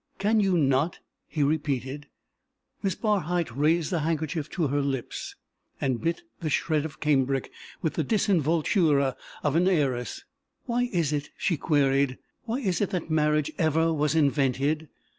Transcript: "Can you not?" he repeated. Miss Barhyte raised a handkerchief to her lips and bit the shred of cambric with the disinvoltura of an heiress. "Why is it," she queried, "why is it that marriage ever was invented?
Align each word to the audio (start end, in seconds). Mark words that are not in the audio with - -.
"Can 0.17 0.39
you 0.39 0.57
not?" 0.57 0.97
he 1.27 1.43
repeated. 1.43 2.07
Miss 2.81 2.95
Barhyte 2.95 3.55
raised 3.55 3.93
a 3.93 3.99
handkerchief 3.99 4.49
to 4.49 4.65
her 4.69 4.81
lips 4.81 5.35
and 5.79 6.01
bit 6.01 6.23
the 6.39 6.49
shred 6.49 6.85
of 6.85 6.99
cambric 6.99 7.51
with 7.83 7.93
the 7.93 8.03
disinvoltura 8.03 9.15
of 9.43 9.55
an 9.55 9.67
heiress. 9.67 10.23
"Why 10.65 10.89
is 10.91 11.13
it," 11.13 11.29
she 11.37 11.55
queried, 11.55 12.17
"why 12.45 12.61
is 12.61 12.81
it 12.81 12.89
that 12.89 13.11
marriage 13.11 13.51
ever 13.59 13.93
was 13.93 14.15
invented? 14.15 14.89